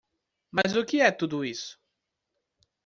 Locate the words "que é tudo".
0.83-1.45